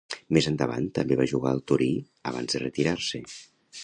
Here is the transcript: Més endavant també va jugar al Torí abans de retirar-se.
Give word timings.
Més 0.35 0.45
endavant 0.51 0.85
també 0.99 1.17
va 1.19 1.27
jugar 1.31 1.51
al 1.57 1.61
Torí 1.71 1.89
abans 2.31 2.57
de 2.57 2.63
retirar-se. 2.65 3.23